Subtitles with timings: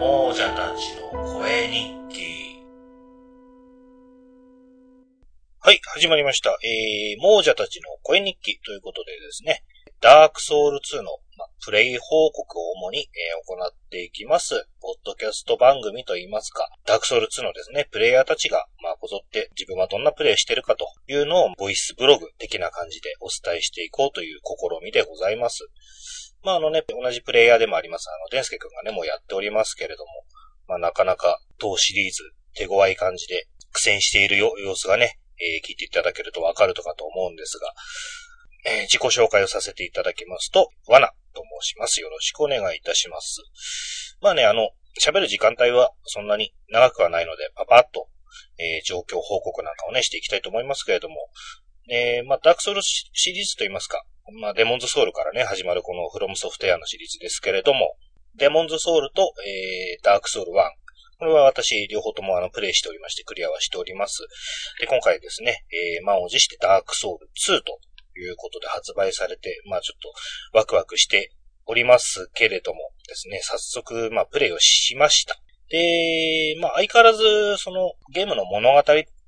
[0.00, 2.58] 亡者たちの声日記。
[5.60, 6.58] はい、始まりました。
[6.64, 9.62] えー、亡者たちの声日記ということでですね、
[10.00, 11.04] ダークソウル2の、
[11.38, 14.66] ま、プレイ報告を主に、えー、行っていきます。
[14.82, 25.68] ポッドキャスト番組といいますか、ダークソウル2のですね、プレイヤーたちが、まあ、こぞって自分はどんなプレイしてるかというのを、ボイスブログ的な感じでお伝えしていこうという試みでございます。
[26.44, 30.10] まあ、あのね、同じプレイヤーでもあります、あの、デンスケ君がね、もうやっておりますけれども、
[30.68, 32.22] まあ、なかなか当シリーズ
[32.54, 37.72] 手強い感じで苦戦している様子がね、えー、聞いていただけるとわかるとかと思うんですが、
[38.66, 42.00] えー、自己紹介をさせていただきますと、ワナと申します。
[42.00, 43.42] よろしくお願いいたします。
[44.20, 44.70] まあね、あの、
[45.00, 48.08] 喋る時間帯はそんなに長くはないので、パパッと、
[48.58, 51.16] えー、状況報告なんかをね、していきたいと思いますけれども、
[51.90, 57.96] えー、まあ、ダークソウルシリーズといいますか、まあ、デモンズソウルからね、始まるこのフロムソフトウェアのシリーズですけれども、
[58.36, 60.54] デモンズソウルと、えー、ダークソウル1。
[61.18, 64.26] これは私、両方ともあの、プレイしておりまして、クリアはしております。
[64.80, 67.78] で、今回ですね、えー、満を持してダークソウル2と
[68.18, 70.00] いうことで発売されて、まあちょっ
[70.52, 71.30] とワクワクして
[71.66, 75.36] おりますけれどもですね、早速、まあプレイをしました。
[75.68, 78.82] で、まあ相変わらず、そのゲームの物語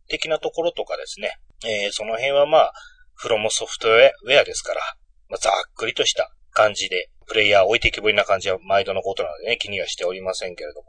[0.09, 2.73] 的なところとかですね、えー、その辺はまあ、
[3.17, 4.81] フロムソフトウェアですから、
[5.29, 10.87] まあ、ざっくりとした感じで、プレイヤー置いてきぼりな感じは毎度のことなのでね、気にはしておりませんけれども、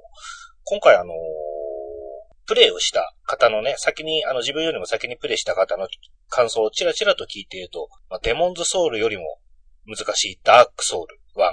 [0.65, 1.13] 今回あのー、
[2.45, 5.87] プレイをした方のね、先に、あの自分よりも先にプレイした方の
[6.29, 9.39] 感想をちらちらと聞いていると、まあ、デモンズソウルよりも
[9.85, 11.51] 難しいダークソウル1。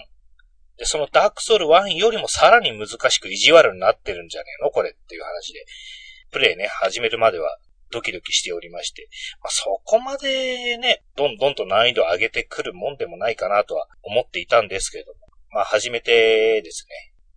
[0.78, 4.70] で、そのダークソウル1よりもさらに難しく意地悪になってるんじゃねえの？
[4.70, 5.64] これっていう話で。
[6.30, 7.58] プレイね、始めるまでは
[7.94, 9.08] ドキドキしておりまして、
[9.42, 16.86] まあ、そこまでね、どんどんと難易度を上げてくるもんでもないかなとは思っていたんですけれども、まあ、初めてです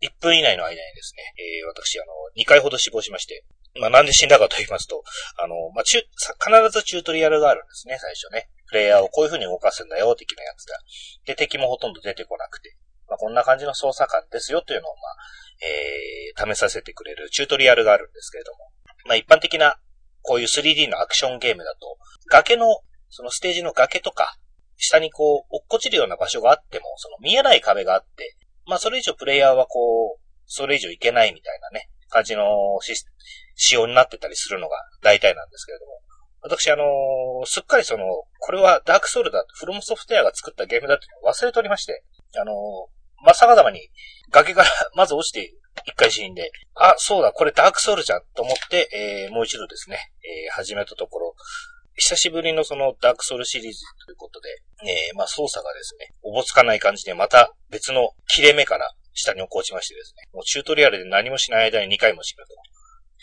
[0.01, 3.45] ね、1分以内の間にですね、えー、私、あの、2回ほど死亡しまして、
[3.79, 5.03] まあ、なんで死んだかと言いますと、
[5.37, 5.99] あの、まあ、必
[6.71, 8.49] ずチュートリアルがあるんですね、最初ね。
[8.67, 10.77] プレイヤーをこういう風に動かすんだよ、的なやつが。
[11.25, 12.75] で、敵もほとんど出てこなくて。
[13.07, 15.15] まあ、こんな感じの操作感ですよというのを、まあ、
[15.63, 18.71] えー、試させてくれるチュートリアルがあるんですけれども。
[19.05, 19.79] まあ、一般的な
[20.27, 21.97] こういう 3D のアクションゲームだと、
[22.29, 24.37] 崖の、そのステージの崖とか、
[24.75, 32.43] 下にこう、落っこちるような場所があっても、その見えない壁があって、まあそれ以上プレイヤーはこう、それ以上いけないみたいなね、感じの
[33.55, 36.01] 仕様になってたりするのが大体なんですけれども、
[36.41, 38.03] 私あのー、すっかりその、
[38.39, 42.03] これはダークソウルだ、フロムソフトウェアが作ったゲームだって忘れておりまして、
[42.39, 43.89] あのー、まっさがだまに
[44.31, 45.53] 崖からまず落ちて
[45.85, 48.89] 一回死んで、あ、そうだ、これダークソウルじゃんと思って、
[49.27, 51.35] えー、もう一度ですね、えー、始めたところ、
[51.95, 54.49] 久しぶりのそのダークソウルシリーズということで、
[54.83, 62.43] えー、まあ操作がですね、おぼつかない感じでまた別の切れ目から下に落っこちましてですね、もうチュートリアルで何もしない間に2回も死ぬ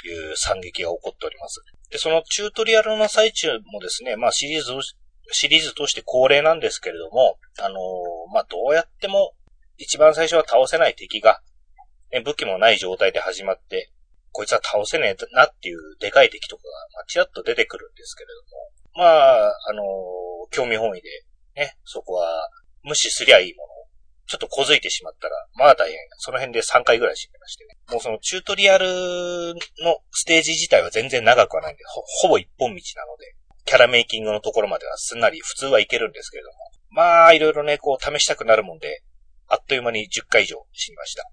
[0.02, 1.62] という惨劇が起こっております。
[1.90, 4.72] で、そのチュートリアルの最中もですね、まあシリーズ、
[5.30, 9.34] シリーズ通して恒例なんですけれども、あのー、まあどうやっても
[9.78, 11.40] 一番最初は倒せない敵が
[12.14, 13.90] ね武器もない状態で始まって、
[14.30, 18.28] こいつは倒せねえなっていうでかい敵とかが、まあ、ちらっと出てくるんですけれ
[18.94, 21.08] ども、まあ、あのー、興味本位で、
[21.56, 22.48] ね、そこは
[22.82, 23.74] 無視すりゃいいものを、
[24.26, 25.98] ちょっと小づいてしまったら、まあ大変。
[26.18, 27.76] その辺で3回ぐらい死んでましてね。
[27.90, 33.34] もうそのチュートリアルのステージ自体は全然長くはないんで、ほほぼ一本道なので、
[33.66, 36.54] キャラメイキングのところまではすんなり普通はいけるんですけれども。
[36.90, 39.02] まあ、いろいろね、こう試したくなるもんで、
[39.48, 41.28] あっという間に10回以上死にました。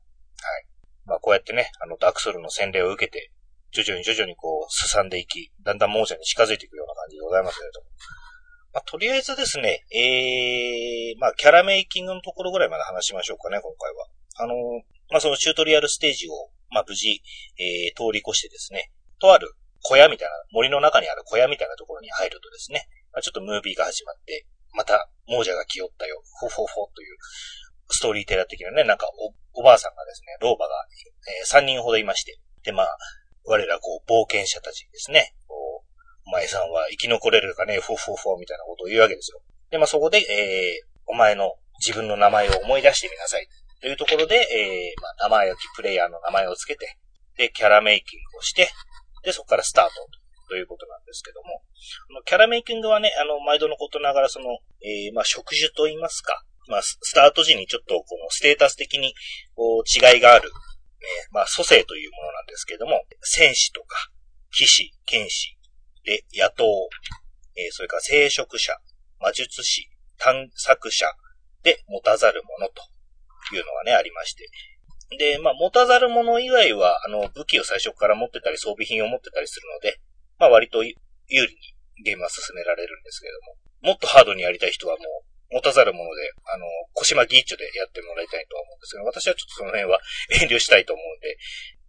[1.05, 3.31] まあこうやってね、あのダークソウルの洗礼を受けて、
[3.71, 7.87] 徐々に徐々にこう、すさんでいき、だんだん亡者に近づいていくような感じでございますけれども。
[8.73, 14.07] まあ、とりあえずですね、えー、まあ、キャラメイキングのところぐらいまで話しましょうかね、今回は。
[14.37, 14.55] あの
[15.11, 17.21] まあ、そのチュートリアルステージを、まあ、無事、
[17.59, 27.17] えー、通り越してですね、とある小屋みたいな、森の中にある小屋みたいなところに入るとですね、まあ、ちょっとムービーが始まって、また、亡者が来よったよ、ほほほという、
[27.89, 29.07] ストーリーテラー的なね、なんか
[29.53, 30.73] お、ばあさんがですね、老婆が、
[31.27, 32.97] えー、3人ほどいまして、で、まあ、
[33.45, 35.91] 我らこう、冒険者たちにですね、こう、
[36.27, 39.41] お前さんは生き残れるかね、フォフォフォみたいなことを言うわけですよ。
[39.69, 43.47] で、まあそこで、えー、お前の自分の名前を思い出してみなさい。
[43.81, 46.97] というところで、えー、まあ、名前焼きプレイヤーの名前をつけて、
[47.35, 48.69] で、キャラメイキングをして、
[49.23, 49.91] で、そこからスタート
[50.49, 51.63] ということなんですけども、
[52.25, 59.13] キャラメイキングはね、あの、毎度のことながら、その、えー、まあ、植樹と言いますか、まあ、スタート時にちょっとこのステータス的に
[59.55, 60.49] こう違いがある、
[61.01, 64.09] えー、まあ、蘇生というものなんですけども、戦士とか、
[64.51, 65.57] 騎士、剣士、
[66.05, 66.63] で、野党、
[67.57, 68.71] えー、それから聖職者、
[69.19, 71.05] 魔術師、探索者
[71.63, 72.81] で持たざるものと
[73.53, 74.47] いうのがね、ありまして、
[75.17, 79.99] で、まあ、持たざる者以外は、あの、武器を最初から持ってたり、装備品を持ってたりするので、
[80.39, 80.95] まあ、割と有利
[81.35, 81.47] に
[82.03, 89.99] ゲームは進められるんですけれども、もっとハードにやりたい人はもう、持たざる者で、あの、腰巻き一丁でやってもらいたいとは思うんですが、私はちょっとその辺は
[90.41, 91.37] 遠慮したいと思うんで、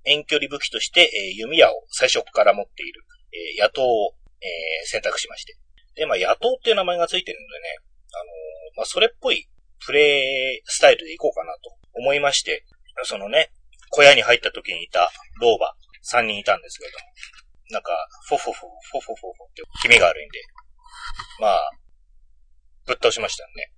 [0.05, 5.55] 遠距離武器として、えー、弓矢を最初から持っている、えー、野党を、えー、選択しまして。
[5.95, 7.77] で、まあ、野党っていう名前がついてるのでね、
[8.13, 9.49] あのー、まあ、それっぽい
[9.85, 12.65] プレイスタイルでいこうかなと思いまして、
[13.05, 13.53] そのね、
[13.91, 15.77] 小屋に入った時にいた老婆
[16.11, 16.91] 3人いたんですけど、
[17.71, 17.93] なんか、
[18.29, 20.41] フォフォフォ、フォフォフォフォって気味が悪いんで、
[21.41, 21.71] まあ、
[22.87, 23.73] ぶっ倒しましたよね。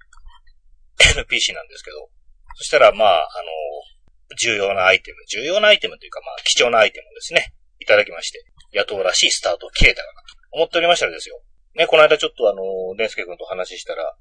[1.27, 2.09] NPC なんですけど、
[2.57, 11.41] そしたらまあ、あの、重要なアイテム、重要なアイテムというかまあ、貴重なアイテムですね、いただきまして、野党らしいスタートを切れたかなと思っておりましたらですよ。
[11.75, 12.63] ね、この間ちょっとあの、
[12.97, 14.15] デンスケ君と話したら、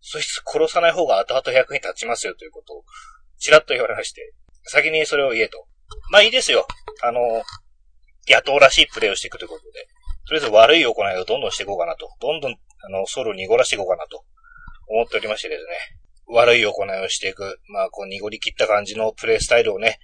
[0.00, 2.84] そいつ殺さない方が後々役に立ちますよということを、
[3.38, 4.32] ちらっと言われまして、
[4.64, 5.66] 先にそれを言えと。
[6.10, 6.66] まあいいですよ。
[7.02, 7.20] あの、
[8.28, 9.86] 野党らしいプレイをしていくということで、
[10.26, 12.08] とりあえず悪い行いをどんどんしていこうかなと。
[12.20, 12.56] どんどん、
[12.86, 14.24] あの、ソウルを濁らしていこうかなと
[14.88, 15.70] 思っておりましてですね。
[16.26, 19.98] 悪い行いをしていく、まあ、こう、濁り切った感じのプレイスタイルをね、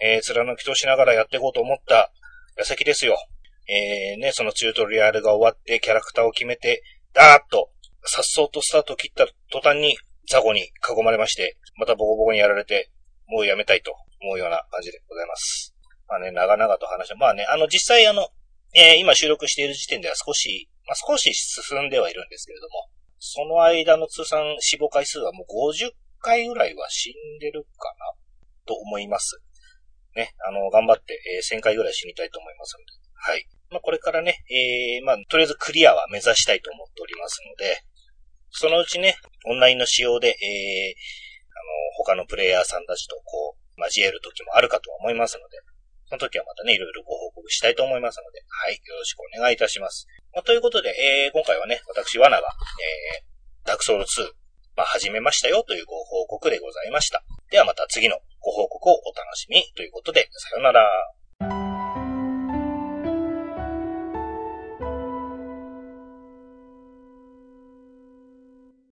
[0.00, 2.12] えー、貫きとしながらやっていこうと思った
[2.56, 3.16] 矢先ですよ。
[3.66, 6.82] えー、ね、そのチュートリアルが終わって、キャラクターを決めて、
[7.12, 7.70] ダーッと、
[8.04, 9.96] さっそうとスタートを切った途端に、
[10.28, 12.90] ザゴに囲まれまして、またボコボコにやられて、
[13.26, 15.74] もうやめたいと思うような感じでございます。
[16.08, 18.28] まあね、長々と話まあね、あの、実際あの、
[18.74, 22.88] えー、今収録している時点では少し、まあ、少し進んではいるんですけれども、
[23.18, 25.90] その間の通算死亡回数はもう50
[26.20, 28.12] 回ぐらいは死んでるかな
[28.66, 29.40] と思います。
[30.14, 32.92] ね、あの、頑張って、えー、1000回ぐらい死にたいと思いますので。
[33.14, 33.46] はい。
[33.70, 37.82] まあ、これからね、えー、まあ、とりあえずクリアは目指したいと思っておりますので、
[38.50, 39.16] そのうちね、
[39.46, 45.58] オンラインの仕様で、えー、あの、他のプレイヤーさんたちとこう、交える時もあるかと思いますので、
[46.08, 50.06] その時はまたね、いろいろご報告したいと思いますので、はい、よろしくお願いいたします。
[50.34, 54.06] まあ、ということで、えー、今回はね、私、罠が、えー、ダークソウル2、
[54.76, 57.22] まあ、始めましたよというご報告でございました。
[57.50, 60.84] ではまた次のご報告をお楽しみということで、さよなら。